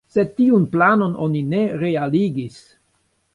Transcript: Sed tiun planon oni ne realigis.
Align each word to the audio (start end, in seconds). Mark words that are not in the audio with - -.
Sed 0.13 0.29
tiun 0.37 0.63
planon 0.75 1.13
oni 1.25 1.43
ne 1.51 1.61
realigis. 1.83 2.59